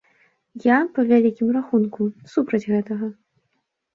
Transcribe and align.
Я, 0.63 0.77
па 0.95 1.01
вялікім 1.09 1.51
рахунку, 1.57 2.01
супраць 2.33 2.61
гэтага. 2.71 3.13